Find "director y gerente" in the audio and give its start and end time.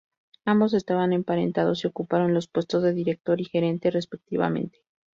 2.91-3.91